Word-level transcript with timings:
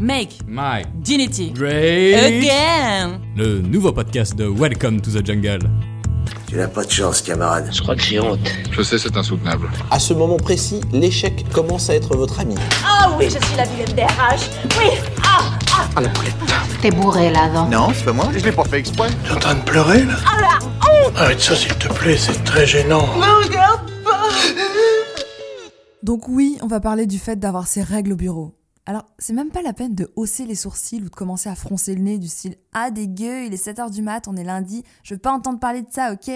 Make 0.00 0.38
Mike, 0.48 0.88
Dignity 1.02 1.52
Great, 1.52 2.14
Again 2.14 3.20
le 3.36 3.60
nouveau 3.60 3.92
podcast 3.92 4.34
de 4.34 4.44
Welcome 4.44 5.00
to 5.00 5.10
the 5.10 5.24
Jungle. 5.24 5.70
Tu 6.48 6.56
n'as 6.56 6.68
pas 6.68 6.84
de 6.84 6.90
chance, 6.90 7.22
camarade. 7.22 7.68
Je 7.72 7.80
crois 7.80 7.94
que 7.94 8.02
j'ai 8.02 8.18
honte. 8.18 8.40
Je 8.72 8.82
sais, 8.82 8.98
c'est 8.98 9.16
insoutenable. 9.16 9.70
À 9.90 9.98
ce 9.98 10.12
moment 10.12 10.36
précis, 10.36 10.80
l'échec 10.92 11.44
commence 11.52 11.90
à 11.90 11.94
être 11.94 12.16
votre 12.16 12.40
ami. 12.40 12.54
Ah 12.84 13.12
oui, 13.18 13.26
je 13.26 13.44
suis 13.44 13.56
la 13.56 13.64
vilaine 13.64 13.94
des 13.94 14.02
RH. 14.02 14.50
Oui, 14.78 14.90
ah, 15.24 15.58
ah, 15.96 16.00
T'es 16.82 16.90
bourré 16.90 17.30
là-dedans. 17.30 17.68
Non, 17.68 17.88
c'est 17.94 18.04
pas 18.04 18.12
moi. 18.12 18.28
Je 18.36 18.44
l'ai 18.44 18.52
pas 18.52 18.64
fait 18.64 18.78
exprès. 18.78 19.08
T'es 19.24 19.32
en 19.32 19.38
train 19.38 19.54
de 19.54 19.62
pleurer 19.62 20.04
là? 20.04 20.14
Ah 20.26 20.40
la 20.40 21.06
honte 21.06 21.16
Arrête 21.16 21.40
ça 21.40 21.54
s'il 21.54 21.74
te 21.74 21.92
plaît, 21.92 22.16
c'est 22.16 22.42
très 22.44 22.66
gênant. 22.66 23.06
Me 23.16 23.44
regarde 23.46 23.80
pas 24.02 24.28
Donc 26.02 26.28
oui, 26.28 26.58
on 26.62 26.66
va 26.66 26.80
parler 26.80 27.06
du 27.06 27.18
fait 27.18 27.36
d'avoir 27.36 27.66
ses 27.68 27.82
règles 27.82 28.12
au 28.12 28.16
bureau. 28.16 28.54
Alors, 28.86 29.06
c'est 29.18 29.32
même 29.32 29.50
pas 29.50 29.62
la 29.62 29.72
peine 29.72 29.94
de 29.94 30.10
hausser 30.14 30.44
les 30.44 30.54
sourcils 30.54 31.00
ou 31.00 31.08
de 31.08 31.14
commencer 31.14 31.48
à 31.48 31.54
froncer 31.54 31.94
le 31.94 32.02
nez 32.02 32.18
du 32.18 32.28
style 32.28 32.56
Ah 32.74 32.90
dégueu, 32.90 33.46
il 33.46 33.54
est 33.54 33.66
7h 33.66 33.90
du 33.90 34.02
mat, 34.02 34.28
on 34.28 34.36
est 34.36 34.44
lundi, 34.44 34.84
je 35.02 35.14
veux 35.14 35.20
pas 35.20 35.32
entendre 35.32 35.58
parler 35.58 35.80
de 35.80 35.90
ça, 35.90 36.12
ok? 36.12 36.30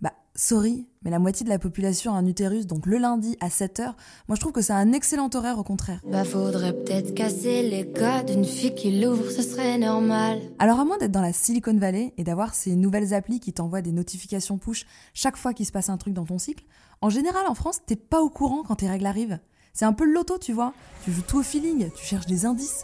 Bah, 0.00 0.14
sorry, 0.34 0.88
mais 1.02 1.10
la 1.10 1.18
moitié 1.18 1.44
de 1.44 1.50
la 1.50 1.58
population 1.58 2.14
a 2.14 2.16
un 2.16 2.26
utérus, 2.26 2.66
donc 2.66 2.86
le 2.86 2.96
lundi 2.96 3.36
à 3.40 3.48
7h, 3.48 3.92
moi 4.26 4.36
je 4.36 4.40
trouve 4.40 4.52
que 4.52 4.62
c'est 4.62 4.72
un 4.72 4.92
excellent 4.92 5.28
horaire 5.34 5.58
au 5.58 5.64
contraire. 5.64 6.00
Bah 6.06 6.24
faudrait 6.24 6.72
peut-être 6.72 7.14
casser 7.14 7.68
les 7.68 7.86
codes 7.86 8.24
d'une 8.24 8.46
fille 8.46 8.74
qui 8.74 8.98
l'ouvre, 8.98 9.30
ce 9.30 9.42
serait 9.42 9.76
normal. 9.76 10.40
Alors 10.58 10.80
à 10.80 10.86
moins 10.86 10.96
d'être 10.96 11.12
dans 11.12 11.20
la 11.20 11.34
Silicon 11.34 11.76
Valley 11.76 12.14
et 12.16 12.24
d'avoir 12.24 12.54
ces 12.54 12.74
nouvelles 12.74 13.12
applis 13.12 13.38
qui 13.38 13.52
t'envoient 13.52 13.82
des 13.82 13.92
notifications 13.92 14.56
push 14.56 14.86
chaque 15.12 15.36
fois 15.36 15.52
qu'il 15.52 15.66
se 15.66 15.72
passe 15.72 15.90
un 15.90 15.98
truc 15.98 16.14
dans 16.14 16.24
ton 16.24 16.38
cycle, 16.38 16.64
en 17.02 17.10
général 17.10 17.46
en 17.48 17.54
France, 17.54 17.80
t'es 17.84 17.96
pas 17.96 18.22
au 18.22 18.30
courant 18.30 18.62
quand 18.62 18.76
tes 18.76 18.88
règles 18.88 19.06
arrivent. 19.06 19.38
C'est 19.72 19.86
un 19.86 19.92
peu 19.94 20.04
le 20.04 20.12
loto, 20.12 20.38
tu 20.38 20.52
vois. 20.52 20.74
Tu 21.04 21.12
joues 21.12 21.22
tout 21.22 21.38
au 21.38 21.42
feeling, 21.42 21.90
tu 21.92 22.04
cherches 22.04 22.26
des 22.26 22.44
indices. 22.44 22.82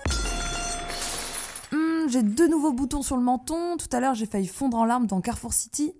Hmm, 1.70 2.08
j'ai 2.08 2.22
deux 2.22 2.48
nouveaux 2.48 2.72
boutons 2.72 3.02
sur 3.02 3.16
le 3.16 3.22
menton. 3.22 3.76
Tout 3.76 3.94
à 3.94 4.00
l'heure, 4.00 4.14
j'ai 4.14 4.26
failli 4.26 4.46
fondre 4.46 4.78
en 4.78 4.84
larmes 4.86 5.06
dans 5.06 5.20
Carrefour 5.20 5.52
City. 5.52 5.92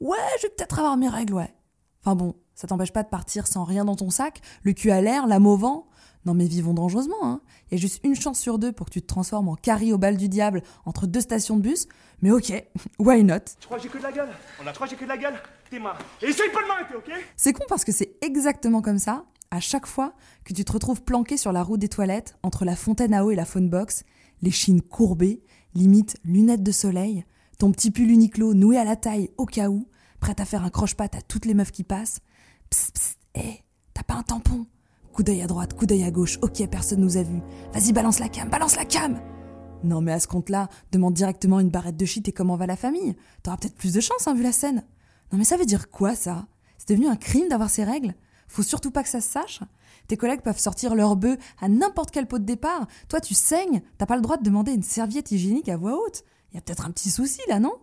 Ouais, 0.00 0.18
je 0.38 0.42
vais 0.42 0.52
peut-être 0.54 0.78
avoir 0.78 0.96
mes 0.98 1.08
règles, 1.08 1.34
ouais. 1.34 1.54
Enfin 2.02 2.14
bon, 2.14 2.34
ça 2.54 2.66
t'empêche 2.66 2.92
pas 2.92 3.02
de 3.02 3.08
partir 3.08 3.46
sans 3.46 3.64
rien 3.64 3.86
dans 3.86 3.96
ton 3.96 4.10
sac, 4.10 4.42
le 4.62 4.74
cul 4.74 4.90
à 4.90 5.00
l'air, 5.00 5.26
l'âme 5.26 5.46
au 5.46 5.56
vent. 5.56 5.88
Non 6.26 6.34
mais 6.34 6.46
vivons 6.46 6.74
dangereusement, 6.74 7.16
hein. 7.22 7.40
Il 7.70 7.74
y 7.74 7.78
a 7.78 7.80
juste 7.80 8.00
une 8.02 8.14
chance 8.14 8.38
sur 8.38 8.58
deux 8.58 8.72
pour 8.72 8.86
que 8.86 8.90
tu 8.92 9.02
te 9.02 9.06
transformes 9.06 9.48
en 9.48 9.56
Carrie 9.56 9.92
au 9.92 9.98
bal 9.98 10.16
du 10.16 10.28
diable 10.28 10.62
entre 10.84 11.06
deux 11.06 11.20
stations 11.20 11.56
de 11.56 11.62
bus. 11.62 11.86
Mais 12.22 12.30
ok, 12.30 12.52
why 12.98 13.24
not? 13.24 13.40
Tu 13.60 13.66
crois 13.66 13.78
que 13.78 13.82
j'ai 13.84 13.88
que 13.88 13.98
de 13.98 14.02
la 14.02 14.12
gueule? 14.12 14.30
On 14.62 14.66
a 14.66 14.72
trois 14.72 14.86
j'ai 14.86 14.96
que 14.96 15.04
de 15.04 15.08
la 15.08 15.16
gueule? 15.16 15.34
T'es 15.70 15.78
marre. 15.78 15.98
Et 16.22 16.26
essaye 16.26 16.50
pas 16.50 16.62
de 16.62 16.68
m'arrêter, 16.68 16.94
ok? 16.94 17.10
C'est 17.36 17.52
con 17.54 17.64
parce 17.68 17.84
que 17.84 17.92
c'est 17.92 18.16
exactement 18.22 18.82
comme 18.82 18.98
ça, 18.98 19.24
à 19.54 19.60
chaque 19.60 19.86
fois 19.86 20.14
que 20.44 20.52
tu 20.52 20.64
te 20.64 20.72
retrouves 20.72 21.02
planqué 21.02 21.36
sur 21.36 21.52
la 21.52 21.62
roue 21.62 21.76
des 21.76 21.88
toilettes, 21.88 22.36
entre 22.42 22.64
la 22.64 22.74
fontaine 22.74 23.14
à 23.14 23.24
eau 23.24 23.30
et 23.30 23.36
la 23.36 23.44
phone 23.44 23.70
box, 23.70 24.02
les 24.42 24.50
chines 24.50 24.82
courbées, 24.82 25.44
limite 25.74 26.16
lunettes 26.24 26.64
de 26.64 26.72
soleil, 26.72 27.24
ton 27.58 27.70
petit 27.70 27.92
pull 27.92 28.10
Uniqlo 28.10 28.52
noué 28.52 28.78
à 28.78 28.84
la 28.84 28.96
taille 28.96 29.30
au 29.38 29.46
cas 29.46 29.68
où, 29.68 29.86
prête 30.18 30.40
à 30.40 30.44
faire 30.44 30.64
un 30.64 30.70
croche-patte 30.70 31.14
à 31.14 31.22
toutes 31.22 31.46
les 31.46 31.54
meufs 31.54 31.70
qui 31.70 31.84
passent. 31.84 32.18
Psst, 32.68 32.94
psst, 32.94 33.18
hé, 33.36 33.62
t'as 33.94 34.02
pas 34.02 34.14
un 34.14 34.24
tampon? 34.24 34.66
Coup 35.12 35.22
d'œil 35.22 35.42
à 35.42 35.46
droite, 35.46 35.74
coup 35.74 35.86
d'œil 35.86 36.02
à 36.02 36.10
gauche, 36.10 36.40
ok, 36.42 36.66
personne 36.68 37.00
nous 37.00 37.16
a 37.16 37.22
vus. 37.22 37.40
Vas-y, 37.72 37.92
balance 37.92 38.18
la 38.18 38.28
cam, 38.28 38.48
balance 38.48 38.74
la 38.74 38.84
cam 38.84 39.20
Non 39.84 40.00
mais 40.00 40.12
à 40.12 40.18
ce 40.18 40.26
compte-là, 40.26 40.68
demande 40.90 41.14
directement 41.14 41.60
une 41.60 41.70
barrette 41.70 41.96
de 41.96 42.04
shit 42.04 42.26
et 42.26 42.32
comment 42.32 42.56
va 42.56 42.66
la 42.66 42.76
famille 42.76 43.14
T'auras 43.44 43.56
peut-être 43.58 43.76
plus 43.76 43.92
de 43.92 44.00
chance, 44.00 44.26
hein, 44.26 44.34
vu 44.34 44.42
la 44.42 44.50
scène. 44.50 44.82
Non 45.30 45.38
mais 45.38 45.44
ça 45.44 45.56
veut 45.56 45.64
dire 45.64 45.90
quoi, 45.90 46.16
ça? 46.16 46.48
C'est 46.76 46.88
devenu 46.88 47.06
un 47.06 47.16
crime 47.16 47.48
d'avoir 47.48 47.70
ces 47.70 47.84
règles? 47.84 48.14
Faut 48.48 48.62
surtout 48.62 48.90
pas 48.90 49.02
que 49.02 49.08
ça 49.08 49.20
se 49.20 49.30
sache. 49.30 49.60
Tes 50.06 50.16
collègues 50.16 50.42
peuvent 50.42 50.58
sortir 50.58 50.94
leur 50.94 51.16
bœuf 51.16 51.38
à 51.60 51.68
n'importe 51.68 52.10
quel 52.10 52.26
pot 52.26 52.38
de 52.38 52.44
départ. 52.44 52.86
Toi, 53.08 53.20
tu 53.20 53.34
saignes, 53.34 53.82
t'as 53.98 54.06
pas 54.06 54.16
le 54.16 54.22
droit 54.22 54.36
de 54.36 54.42
demander 54.42 54.72
une 54.72 54.82
serviette 54.82 55.30
hygiénique 55.30 55.68
à 55.68 55.76
voix 55.76 55.98
haute. 55.98 56.24
Il 56.52 56.56
y 56.56 56.58
a 56.58 56.60
peut-être 56.60 56.86
un 56.86 56.90
petit 56.90 57.10
souci 57.10 57.40
là, 57.48 57.58
non? 57.58 57.74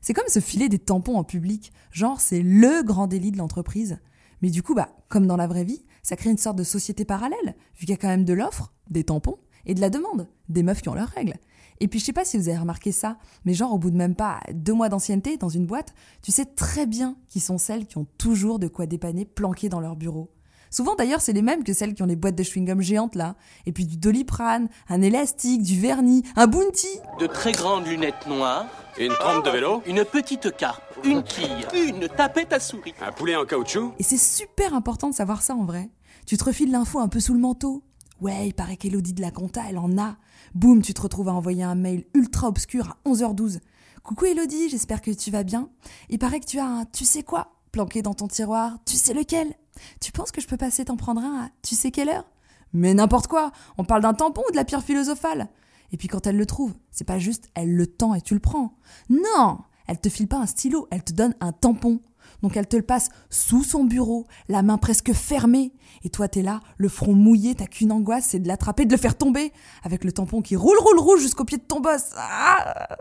C'est 0.00 0.12
comme 0.12 0.28
se 0.28 0.40
filer 0.40 0.68
des 0.68 0.78
tampons 0.78 1.16
en 1.16 1.24
public. 1.24 1.72
Genre, 1.90 2.20
c'est 2.20 2.42
le 2.42 2.82
grand 2.82 3.06
délit 3.06 3.30
de 3.30 3.38
l'entreprise. 3.38 3.98
Mais 4.42 4.50
du 4.50 4.62
coup, 4.62 4.74
bah, 4.74 4.90
comme 5.08 5.26
dans 5.26 5.38
la 5.38 5.46
vraie 5.46 5.64
vie, 5.64 5.84
ça 6.02 6.16
crée 6.16 6.28
une 6.28 6.36
sorte 6.36 6.58
de 6.58 6.64
société 6.64 7.06
parallèle, 7.06 7.54
vu 7.76 7.86
qu'il 7.86 7.90
y 7.90 7.94
a 7.94 7.96
quand 7.96 8.08
même 8.08 8.26
de 8.26 8.34
l'offre, 8.34 8.72
des 8.90 9.04
tampons, 9.04 9.38
et 9.64 9.72
de 9.72 9.80
la 9.80 9.88
demande, 9.88 10.28
des 10.50 10.62
meufs 10.62 10.82
qui 10.82 10.90
ont 10.90 10.94
leurs 10.94 11.08
règles. 11.08 11.34
Et 11.80 11.88
puis 11.88 11.98
je 11.98 12.04
sais 12.04 12.12
pas 12.12 12.24
si 12.24 12.38
vous 12.38 12.48
avez 12.48 12.58
remarqué 12.58 12.92
ça, 12.92 13.16
mais 13.44 13.54
genre 13.54 13.72
au 13.72 13.78
bout 13.78 13.90
de 13.90 13.96
même 13.96 14.14
pas 14.14 14.40
deux 14.52 14.72
mois 14.72 14.88
d'ancienneté 14.88 15.36
dans 15.36 15.48
une 15.48 15.66
boîte, 15.66 15.94
tu 16.22 16.32
sais 16.32 16.44
très 16.44 16.86
bien 16.86 17.16
qui 17.28 17.40
sont 17.40 17.58
celles 17.58 17.86
qui 17.86 17.98
ont 17.98 18.06
toujours 18.18 18.58
de 18.58 18.68
quoi 18.68 18.86
dépanner 18.86 19.24
planquées 19.24 19.68
dans 19.68 19.80
leur 19.80 19.96
bureau. 19.96 20.30
Souvent 20.70 20.94
d'ailleurs 20.94 21.20
c'est 21.20 21.32
les 21.32 21.42
mêmes 21.42 21.62
que 21.62 21.72
celles 21.72 21.94
qui 21.94 22.02
ont 22.02 22.06
les 22.06 22.16
boîtes 22.16 22.34
de 22.34 22.42
chewing-gum 22.42 22.80
géantes 22.80 23.14
là, 23.14 23.36
et 23.66 23.72
puis 23.72 23.86
du 23.86 23.96
doliprane, 23.96 24.68
un 24.88 25.02
élastique, 25.02 25.62
du 25.62 25.78
vernis, 25.80 26.22
un 26.36 26.46
bounty. 26.46 27.00
De 27.20 27.26
très 27.26 27.52
grandes 27.52 27.86
lunettes 27.86 28.26
noires. 28.26 28.66
Une 28.98 29.12
trempe 29.12 29.44
de 29.44 29.50
vélo 29.50 29.82
Une 29.86 30.04
petite 30.04 30.56
carpe. 30.56 30.82
Une 31.04 31.24
quille. 31.24 31.66
Une 31.74 32.08
tapette 32.08 32.52
à 32.52 32.60
souris. 32.60 32.94
Un 33.00 33.10
poulet 33.10 33.34
en 33.34 33.44
caoutchouc 33.44 33.92
Et 33.98 34.04
c'est 34.04 34.16
super 34.16 34.72
important 34.72 35.10
de 35.10 35.14
savoir 35.14 35.42
ça 35.42 35.54
en 35.54 35.64
vrai. 35.64 35.90
Tu 36.26 36.36
te 36.36 36.44
refiles 36.44 36.70
l'info 36.70 37.00
un 37.00 37.08
peu 37.08 37.18
sous 37.18 37.34
le 37.34 37.40
manteau. 37.40 37.82
Ouais, 38.20 38.48
il 38.48 38.54
paraît 38.54 38.76
qu'Elodie 38.76 39.12
de 39.12 39.20
la 39.20 39.30
compta, 39.30 39.62
elle 39.68 39.78
en 39.78 39.98
a. 39.98 40.16
Boum, 40.54 40.82
tu 40.82 40.94
te 40.94 41.00
retrouves 41.00 41.28
à 41.28 41.32
envoyer 41.34 41.62
un 41.62 41.74
mail 41.74 42.04
ultra 42.14 42.48
obscur 42.48 42.88
à 42.88 43.08
11h12. 43.08 43.60
Coucou 44.02 44.26
Elodie, 44.26 44.68
j'espère 44.68 45.00
que 45.00 45.10
tu 45.10 45.30
vas 45.30 45.42
bien. 45.42 45.68
Il 46.10 46.18
paraît 46.18 46.40
que 46.40 46.46
tu 46.46 46.58
as 46.58 46.66
un 46.66 46.84
tu 46.84 47.04
sais 47.04 47.22
quoi 47.22 47.52
planqué 47.72 48.02
dans 48.02 48.14
ton 48.14 48.28
tiroir. 48.28 48.78
Tu 48.86 48.96
sais 48.96 49.14
lequel? 49.14 49.52
Tu 50.00 50.12
penses 50.12 50.30
que 50.30 50.40
je 50.40 50.46
peux 50.46 50.56
passer 50.56 50.84
t'en 50.84 50.96
prendre 50.96 51.20
un 51.20 51.46
à 51.46 51.48
tu 51.62 51.74
sais 51.74 51.90
quelle 51.90 52.08
heure? 52.08 52.30
Mais 52.72 52.94
n'importe 52.94 53.26
quoi 53.26 53.50
On 53.78 53.84
parle 53.84 54.02
d'un 54.02 54.14
tampon 54.14 54.42
ou 54.46 54.50
de 54.52 54.56
la 54.56 54.64
pierre 54.64 54.84
philosophale 54.84 55.48
Et 55.90 55.96
puis 55.96 56.06
quand 56.06 56.26
elle 56.26 56.36
le 56.36 56.46
trouve, 56.46 56.74
c'est 56.90 57.04
pas 57.04 57.18
juste 57.18 57.50
elle 57.54 57.74
le 57.74 57.86
tend 57.86 58.14
et 58.14 58.20
tu 58.20 58.34
le 58.34 58.40
prends. 58.40 58.76
Non 59.08 59.58
Elle 59.86 59.98
te 59.98 60.08
file 60.08 60.28
pas 60.28 60.38
un 60.38 60.46
stylo, 60.46 60.86
elle 60.90 61.02
te 61.02 61.12
donne 61.12 61.34
un 61.40 61.52
tampon. 61.52 62.00
Donc 62.42 62.56
elle 62.56 62.66
te 62.66 62.76
le 62.76 62.82
passe 62.82 63.08
sous 63.30 63.64
son 63.64 63.84
bureau, 63.84 64.26
la 64.48 64.62
main 64.62 64.78
presque 64.78 65.12
fermée. 65.12 65.72
Et 66.02 66.10
toi, 66.10 66.28
t'es 66.28 66.42
là, 66.42 66.60
le 66.76 66.88
front 66.88 67.14
mouillé, 67.14 67.54
t'as 67.54 67.66
qu'une 67.66 67.92
angoisse, 67.92 68.26
c'est 68.30 68.40
de 68.40 68.48
l'attraper, 68.48 68.84
de 68.84 68.92
le 68.92 68.98
faire 68.98 69.16
tomber, 69.16 69.52
avec 69.82 70.04
le 70.04 70.12
tampon 70.12 70.42
qui 70.42 70.56
roule, 70.56 70.78
roule, 70.78 70.98
roule 70.98 71.20
jusqu'au 71.20 71.44
pied 71.44 71.58
de 71.58 71.62
ton 71.62 71.80
boss. 71.80 72.02
Ah 72.16 72.96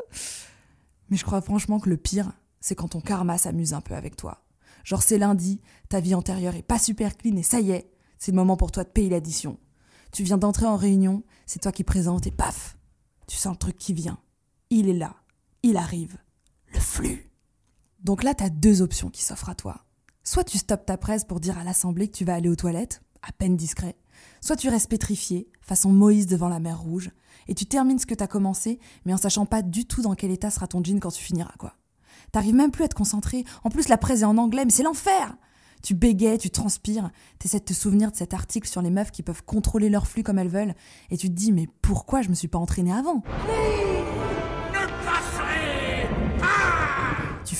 Mais 1.10 1.18
je 1.18 1.26
crois 1.26 1.42
franchement 1.42 1.80
que 1.80 1.90
le 1.90 1.98
pire, 1.98 2.32
c'est 2.60 2.76
quand 2.76 2.90
ton 2.90 3.02
karma 3.02 3.38
s'amuse 3.38 3.74
un 3.74 3.82
peu 3.82 3.96
avec 3.96 4.16
toi. 4.16 4.44
Genre 4.84 5.04
c'est 5.04 5.18
lundi, 5.18 5.62
ta 5.90 6.00
vie 6.00 6.16
antérieure 6.16 6.56
est 6.56 6.62
pas 6.62 6.80
super 6.80 7.16
clean 7.16 7.38
et 7.38 7.44
ça 7.44 7.60
y 7.60 7.72
est, 7.72 7.90
c'est 8.18 8.32
le 8.32 8.38
moment 8.38 8.58
pour 8.58 8.72
toi 8.72 8.84
de 8.84 8.90
payer 8.90 9.10
l'addition. 9.10 9.58
Tu 10.12 10.24
viens 10.24 10.38
d'entrer 10.38 10.66
en 10.66 10.76
réunion, 10.76 11.24
c'est 11.46 11.60
toi 11.60 11.72
qui 11.72 11.84
présente 11.84 12.28
et 12.28 12.32
paf, 12.32 12.78
tu 13.28 13.38
sens 13.38 13.54
le 13.54 13.60
truc 13.60 13.78
qui 13.78 13.94
vient. 13.94 14.20
Il 14.70 14.90
est 14.90 14.94
là, 14.94 15.16
il 15.64 15.78
arrive, 15.78 16.18
le 16.74 16.80
flux. 16.80 17.33
Donc 18.04 18.24
là, 18.24 18.34
t'as 18.34 18.50
deux 18.50 18.82
options 18.82 19.10
qui 19.10 19.24
s'offrent 19.24 19.50
à 19.50 19.56
toi. 19.56 19.86
Soit 20.24 20.44
tu 20.44 20.58
stoppes 20.58 20.86
ta 20.86 20.98
presse 20.98 21.24
pour 21.24 21.40
dire 21.40 21.58
à 21.58 21.64
l'Assemblée 21.64 22.10
que 22.10 22.18
tu 22.18 22.26
vas 22.26 22.36
aller 22.36 22.50
aux 22.50 22.56
toilettes, 22.56 23.02
à 23.22 23.32
peine 23.32 23.56
discret, 23.56 23.96
soit 24.42 24.58
tu 24.58 24.68
restes 24.68 24.90
pétrifié, 24.90 25.50
façon 25.62 25.92
Moïse 25.92 26.28
devant 26.28 26.50
la 26.50 26.60
mer 26.60 26.80
rouge, 26.80 27.12
et 27.48 27.56
tu 27.56 27.66
termines 27.66 28.00
ce 28.00 28.06
que 28.06 28.14
t'as 28.14 28.28
commencé, 28.28 28.80
mais 29.06 29.14
en 29.14 29.18
sachant 29.18 29.46
pas 29.46 29.62
du 29.62 29.86
tout 29.86 30.02
dans 30.02 30.16
quel 30.16 30.32
état 30.32 30.52
sera 30.52 30.68
ton 30.68 30.84
jean 30.84 31.00
quand 31.00 31.12
tu 31.12 31.24
finiras, 31.24 31.54
quoi. 31.58 31.76
T'arrives 32.34 32.56
même 32.56 32.72
plus 32.72 32.84
à 32.84 32.90
te 32.90 32.96
concentrer, 32.96 33.46
en 33.64 33.70
plus 33.70 33.88
la 33.88 33.98
presse 33.98 34.22
est 34.22 34.26
en 34.26 34.38
anglais, 34.38 34.66
mais 34.66 34.72
c'est 34.72 34.84
l'enfer! 34.84 35.36
Tu 35.82 35.94
bégayes, 35.94 36.38
tu 36.38 36.50
transpires, 36.50 37.10
t'essaies 37.40 37.60
de 37.60 37.66
te 37.66 37.74
souvenir 37.74 38.12
de 38.12 38.16
cet 38.16 38.34
article 38.34 38.70
sur 38.70 38.82
les 38.82 38.90
meufs 38.90 39.12
qui 39.12 39.22
peuvent 39.22 39.44
contrôler 39.44 39.90
leur 39.90 40.08
flux 40.08 40.24
comme 40.24 40.40
elles 40.40 40.48
veulent, 40.48 40.76
et 41.10 41.18
tu 41.18 41.28
te 41.28 41.34
dis, 41.34 41.52
mais 41.52 41.68
pourquoi 41.82 42.22
je 42.22 42.30
me 42.30 42.36
suis 42.36 42.48
pas 42.48 42.60
entraînée 42.60 42.94
avant? 42.94 43.22
Tu 43.22 44.13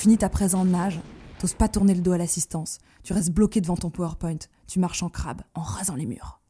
finis 0.04 0.18
ta 0.18 0.28
presse 0.28 0.52
en 0.52 0.66
nage, 0.66 1.00
t'oses 1.38 1.54
pas 1.54 1.66
tourner 1.66 1.94
le 1.94 2.02
dos 2.02 2.12
à 2.12 2.18
l'assistance, 2.18 2.76
tu 3.04 3.14
restes 3.14 3.30
bloqué 3.30 3.62
devant 3.62 3.78
ton 3.78 3.88
PowerPoint, 3.88 4.36
tu 4.66 4.78
marches 4.78 5.02
en 5.02 5.08
crabe, 5.08 5.40
en 5.54 5.62
rasant 5.62 5.94
les 5.94 6.04
murs. 6.04 6.42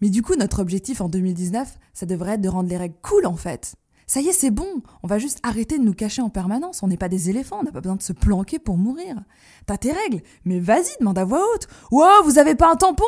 Mais 0.00 0.10
du 0.10 0.22
coup, 0.22 0.36
notre 0.36 0.60
objectif 0.60 1.00
en 1.00 1.08
2019, 1.08 1.76
ça 1.92 2.06
devrait 2.06 2.34
être 2.34 2.40
de 2.40 2.48
rendre 2.48 2.68
les 2.68 2.76
règles 2.76 2.94
cool 3.02 3.26
en 3.26 3.34
fait. 3.34 3.74
Ça 4.06 4.20
y 4.20 4.28
est, 4.28 4.32
c'est 4.32 4.52
bon, 4.52 4.80
on 5.02 5.08
va 5.08 5.18
juste 5.18 5.40
arrêter 5.42 5.76
de 5.76 5.82
nous 5.82 5.92
cacher 5.92 6.22
en 6.22 6.30
permanence, 6.30 6.84
on 6.84 6.86
n'est 6.86 6.96
pas 6.96 7.08
des 7.08 7.30
éléphants, 7.30 7.58
on 7.58 7.64
n'a 7.64 7.72
pas 7.72 7.80
besoin 7.80 7.96
de 7.96 8.02
se 8.02 8.12
planquer 8.12 8.60
pour 8.60 8.76
mourir. 8.76 9.24
T'as 9.66 9.76
tes 9.76 9.90
règles, 9.90 10.22
mais 10.44 10.60
vas-y, 10.60 10.96
demande 11.00 11.18
à 11.18 11.24
voix 11.24 11.42
haute. 11.52 11.66
Wow, 11.90 12.22
vous 12.22 12.38
avez 12.38 12.54
pas 12.54 12.70
un 12.70 12.76
tampon 12.76 13.02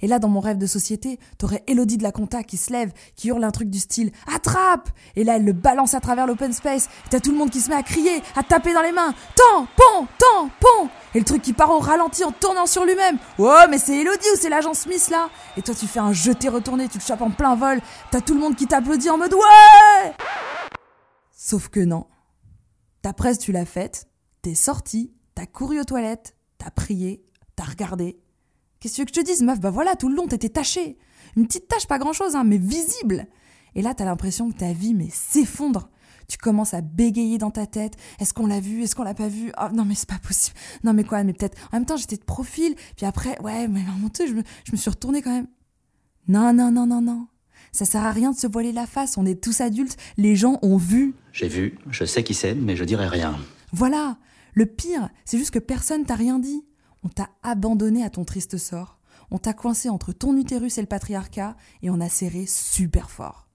et 0.00 0.06
là, 0.06 0.18
dans 0.18 0.28
mon 0.28 0.40
rêve 0.40 0.58
de 0.58 0.66
société, 0.66 1.18
t'aurais 1.38 1.64
Elodie 1.66 1.96
de 1.96 2.02
la 2.02 2.12
compta 2.12 2.42
qui 2.42 2.56
se 2.56 2.72
lève, 2.72 2.92
qui 3.14 3.28
hurle 3.28 3.44
un 3.44 3.50
truc 3.50 3.70
du 3.70 3.78
style 3.78 4.12
Attrape 4.32 4.90
Et 5.16 5.24
là, 5.24 5.36
elle 5.36 5.44
le 5.44 5.52
balance 5.52 5.94
à 5.94 6.00
travers 6.00 6.26
l'open 6.26 6.52
space. 6.52 6.88
T'as 7.10 7.20
tout 7.20 7.32
le 7.32 7.38
monde 7.38 7.50
qui 7.50 7.60
se 7.60 7.70
met 7.70 7.76
à 7.76 7.82
crier, 7.82 8.22
à 8.34 8.42
taper 8.42 8.74
dans 8.74 8.82
les 8.82 8.92
mains 8.92 9.14
Tampon 9.34 10.06
Tampon 10.18 10.90
Et 11.14 11.18
le 11.18 11.24
truc 11.24 11.42
qui 11.42 11.52
part 11.52 11.70
au 11.70 11.78
ralenti 11.78 12.24
en 12.24 12.32
tournant 12.32 12.66
sur 12.66 12.84
lui-même. 12.84 13.18
Oh, 13.38 13.54
mais 13.70 13.78
c'est 13.78 13.98
Elodie 13.98 14.26
ou 14.34 14.36
c'est 14.36 14.48
l'agent 14.50 14.74
Smith 14.74 15.08
là? 15.10 15.28
Et 15.56 15.62
toi, 15.62 15.74
tu 15.74 15.86
fais 15.86 16.00
un 16.00 16.12
jeté 16.12 16.48
retourné, 16.48 16.88
tu 16.88 16.98
te 16.98 17.04
chopes 17.04 17.22
en 17.22 17.30
plein 17.30 17.54
vol. 17.54 17.80
T'as 18.10 18.20
tout 18.20 18.34
le 18.34 18.40
monde 18.40 18.56
qui 18.56 18.66
t'applaudit 18.66 19.10
en 19.10 19.18
mode 19.18 19.34
Ouais 19.34 20.12
Sauf 21.32 21.68
que 21.68 21.80
non. 21.80 22.06
Ta 23.02 23.12
presse, 23.12 23.38
tu 23.38 23.52
l'as 23.52 23.66
faite, 23.66 24.08
t'es 24.42 24.54
sorti, 24.54 25.12
t'as 25.34 25.46
couru 25.46 25.78
aux 25.78 25.84
toilettes, 25.84 26.34
t'as 26.58 26.70
prié, 26.70 27.24
t'as 27.54 27.64
regardé, 27.64 28.18
Qu'est-ce 28.80 29.02
que 29.02 29.08
je 29.08 29.12
te 29.12 29.24
dise, 29.24 29.42
meuf? 29.42 29.60
Bah 29.60 29.70
voilà, 29.70 29.96
tout 29.96 30.08
le 30.08 30.16
long, 30.16 30.26
t'étais 30.26 30.48
tachée. 30.48 30.98
Une 31.36 31.46
petite 31.46 31.68
tache, 31.68 31.86
pas 31.86 31.98
grand-chose, 31.98 32.34
hein, 32.36 32.44
mais 32.44 32.58
visible. 32.58 33.26
Et 33.74 33.82
là, 33.82 33.94
t'as 33.94 34.04
l'impression 34.04 34.50
que 34.50 34.56
ta 34.56 34.72
vie, 34.72 34.94
mais 34.94 35.08
s'effondre. 35.10 35.90
Tu 36.28 36.38
commences 36.38 36.74
à 36.74 36.80
bégayer 36.80 37.38
dans 37.38 37.50
ta 37.50 37.66
tête. 37.66 37.94
Est-ce 38.18 38.34
qu'on 38.34 38.46
l'a 38.46 38.58
vu? 38.58 38.82
Est-ce 38.82 38.96
qu'on 38.96 39.04
l'a 39.04 39.14
pas 39.14 39.28
vu? 39.28 39.52
Oh 39.60 39.68
non, 39.72 39.84
mais 39.84 39.94
c'est 39.94 40.08
pas 40.08 40.18
possible. 40.18 40.56
Non, 40.82 40.92
mais 40.92 41.04
quoi? 41.04 41.22
Mais 41.22 41.32
peut-être. 41.32 41.56
En 41.72 41.76
même 41.76 41.86
temps, 41.86 41.96
j'étais 41.96 42.16
de 42.16 42.24
profil. 42.24 42.74
Puis 42.96 43.06
après, 43.06 43.40
ouais, 43.42 43.68
mais 43.68 43.82
mon 44.00 44.08
Dieu, 44.08 44.26
je 44.26 44.34
me, 44.34 44.42
je 44.64 44.72
me 44.72 44.76
suis 44.76 44.90
retournée 44.90 45.22
quand 45.22 45.34
même. 45.34 45.46
Non, 46.26 46.52
non, 46.52 46.72
non, 46.72 46.86
non, 46.86 47.00
non. 47.00 47.28
Ça 47.70 47.84
sert 47.84 48.04
à 48.04 48.10
rien 48.10 48.32
de 48.32 48.36
se 48.36 48.46
voiler 48.46 48.72
la 48.72 48.86
face. 48.86 49.16
On 49.18 49.26
est 49.26 49.40
tous 49.40 49.60
adultes. 49.60 49.96
Les 50.16 50.34
gens 50.34 50.58
ont 50.62 50.76
vu. 50.76 51.14
J'ai 51.32 51.48
vu, 51.48 51.78
je 51.90 52.04
sais 52.04 52.24
qui 52.24 52.34
c'est, 52.34 52.54
mais 52.54 52.74
je 52.74 52.84
dirai 52.84 53.06
rien. 53.06 53.38
Voilà. 53.72 54.16
Le 54.54 54.66
pire, 54.66 55.10
c'est 55.24 55.38
juste 55.38 55.50
que 55.52 55.58
personne 55.58 56.04
t'a 56.06 56.14
rien 56.14 56.38
dit. 56.38 56.64
On 57.06 57.08
t'a 57.08 57.30
abandonné 57.44 58.02
à 58.02 58.10
ton 58.10 58.24
triste 58.24 58.58
sort. 58.58 58.98
On 59.30 59.38
t'a 59.38 59.52
coincé 59.52 59.88
entre 59.88 60.10
ton 60.10 60.36
utérus 60.36 60.76
et 60.76 60.80
le 60.80 60.88
patriarcat 60.88 61.56
et 61.82 61.88
on 61.88 62.00
a 62.00 62.08
serré 62.08 62.46
super 62.46 63.12
fort. 63.12 63.46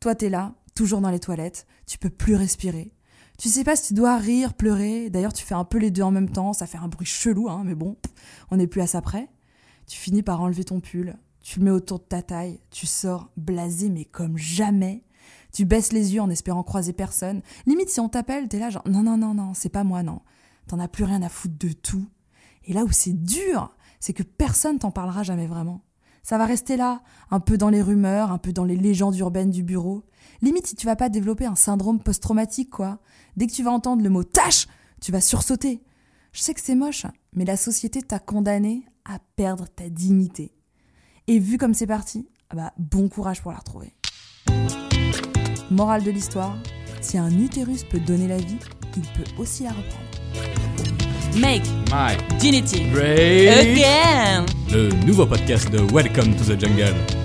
Toi, 0.00 0.16
t'es 0.16 0.28
là, 0.28 0.56
toujours 0.74 1.00
dans 1.00 1.10
les 1.10 1.20
toilettes, 1.20 1.68
tu 1.86 1.98
peux 1.98 2.10
plus 2.10 2.34
respirer. 2.34 2.92
Tu 3.38 3.48
sais 3.48 3.62
pas 3.62 3.76
si 3.76 3.86
tu 3.86 3.94
dois 3.94 4.16
rire, 4.16 4.54
pleurer. 4.54 5.08
D'ailleurs, 5.08 5.32
tu 5.32 5.44
fais 5.44 5.54
un 5.54 5.62
peu 5.62 5.78
les 5.78 5.92
deux 5.92 6.02
en 6.02 6.10
même 6.10 6.30
temps. 6.30 6.52
Ça 6.52 6.66
fait 6.66 6.78
un 6.78 6.88
bruit 6.88 7.06
chelou, 7.06 7.48
hein, 7.48 7.62
mais 7.64 7.76
bon, 7.76 7.96
on 8.50 8.56
n'est 8.56 8.66
plus 8.66 8.80
à 8.80 8.88
ça 8.88 9.00
près. 9.00 9.28
Tu 9.86 9.96
finis 9.96 10.24
par 10.24 10.40
enlever 10.40 10.64
ton 10.64 10.80
pull. 10.80 11.16
Tu 11.38 11.60
le 11.60 11.66
mets 11.66 11.70
autour 11.70 12.00
de 12.00 12.04
ta 12.06 12.22
taille. 12.22 12.58
Tu 12.70 12.86
sors 12.86 13.30
blasé, 13.36 13.88
mais 13.88 14.04
comme 14.04 14.36
jamais. 14.36 15.04
Tu 15.52 15.64
baisses 15.64 15.92
les 15.92 16.14
yeux 16.14 16.22
en 16.22 16.28
espérant 16.28 16.64
croiser 16.64 16.92
personne. 16.92 17.42
Limite, 17.66 17.90
si 17.90 18.00
on 18.00 18.08
t'appelle, 18.08 18.48
t'es 18.48 18.58
là 18.58 18.68
genre 18.68 18.88
non, 18.88 19.04
non, 19.04 19.16
non, 19.16 19.32
non, 19.32 19.54
c'est 19.54 19.68
pas 19.68 19.84
moi, 19.84 20.02
non. 20.02 20.22
T'en 20.66 20.80
as 20.80 20.88
plus 20.88 21.04
rien 21.04 21.22
à 21.22 21.28
foutre 21.28 21.56
de 21.56 21.72
tout. 21.72 22.08
Et 22.70 22.72
là 22.72 22.84
où 22.84 22.92
c'est 22.92 23.12
dur, 23.12 23.76
c'est 23.98 24.12
que 24.12 24.22
personne 24.22 24.78
t'en 24.78 24.92
parlera 24.92 25.24
jamais 25.24 25.48
vraiment. 25.48 25.82
Ça 26.22 26.38
va 26.38 26.46
rester 26.46 26.76
là, 26.76 27.02
un 27.32 27.40
peu 27.40 27.58
dans 27.58 27.68
les 27.68 27.82
rumeurs, 27.82 28.30
un 28.30 28.38
peu 28.38 28.52
dans 28.52 28.62
les 28.62 28.76
légendes 28.76 29.16
urbaines 29.16 29.50
du 29.50 29.64
bureau. 29.64 30.04
Limite, 30.40 30.68
si 30.68 30.76
tu 30.76 30.86
vas 30.86 30.94
pas 30.94 31.08
développer 31.08 31.46
un 31.46 31.56
syndrome 31.56 32.00
post-traumatique, 32.00 32.70
quoi. 32.70 33.00
Dès 33.36 33.48
que 33.48 33.52
tu 33.52 33.64
vas 33.64 33.72
entendre 33.72 34.04
le 34.04 34.08
mot 34.08 34.22
tâche, 34.22 34.68
tu 35.00 35.10
vas 35.10 35.20
sursauter. 35.20 35.82
Je 36.30 36.42
sais 36.42 36.54
que 36.54 36.60
c'est 36.60 36.76
moche, 36.76 37.06
mais 37.32 37.44
la 37.44 37.56
société 37.56 38.02
t'a 38.02 38.20
condamné 38.20 38.86
à 39.04 39.18
perdre 39.34 39.66
ta 39.66 39.88
dignité. 39.88 40.54
Et 41.26 41.40
vu 41.40 41.58
comme 41.58 41.74
c'est 41.74 41.88
parti, 41.88 42.28
ah 42.50 42.54
bah 42.54 42.72
bon 42.78 43.08
courage 43.08 43.42
pour 43.42 43.50
la 43.50 43.58
retrouver. 43.58 43.96
Morale 45.72 46.04
de 46.04 46.12
l'histoire, 46.12 46.56
si 47.00 47.18
un 47.18 47.36
utérus 47.36 47.82
peut 47.82 47.98
donner 47.98 48.28
la 48.28 48.38
vie, 48.38 48.58
il 48.96 49.02
peut 49.02 49.42
aussi 49.42 49.64
la 49.64 49.70
reprendre. 49.70 50.69
Make 51.36 51.62
My 51.90 52.16
Dignity 52.38 52.90
Great 52.90 53.48
Again 53.48 54.46
Le 54.70 54.88
nouveau 55.06 55.26
podcast 55.26 55.70
de 55.70 55.78
Welcome 55.92 56.34
to 56.36 56.44
the 56.44 56.58
Jungle. 56.58 57.19